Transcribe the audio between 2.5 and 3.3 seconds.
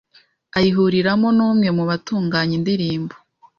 indirimbo